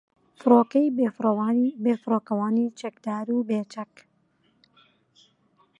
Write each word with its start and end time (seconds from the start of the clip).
فۆرکەی 0.41 0.93
بێفڕۆکەوانی 1.85 2.73
چەکدار 2.79 3.25
و 3.31 3.39
بێچەک 3.49 3.95